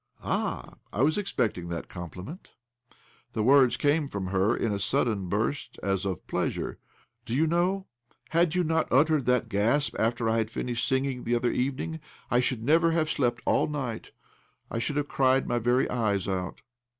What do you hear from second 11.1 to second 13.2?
the other evening, I should never have